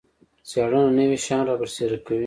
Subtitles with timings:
[0.49, 2.19] څیړنه نوي شیان رابرسیره کوي